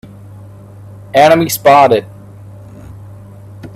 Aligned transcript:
Enemy 1.13 1.47
spotted! 1.47 2.07